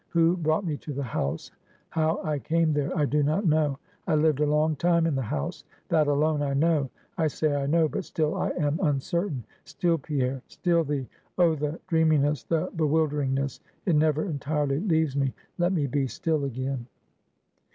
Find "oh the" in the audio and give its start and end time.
11.37-11.79